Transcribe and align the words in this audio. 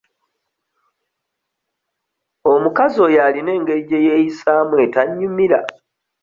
Omukazi 2.51 2.97
oyo 3.05 3.19
alina 3.27 3.51
engeri 3.57 3.81
gye 3.89 3.99
yeeyisaamu 4.05 4.75
etannyumira. 4.85 5.59